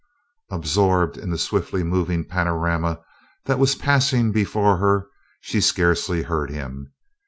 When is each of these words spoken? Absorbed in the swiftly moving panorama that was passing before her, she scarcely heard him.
Absorbed 0.49 1.15
in 1.15 1.29
the 1.29 1.37
swiftly 1.37 1.83
moving 1.83 2.25
panorama 2.25 2.99
that 3.45 3.59
was 3.59 3.75
passing 3.75 4.31
before 4.31 4.77
her, 4.77 5.05
she 5.41 5.61
scarcely 5.61 6.23
heard 6.23 6.49
him. 6.49 6.91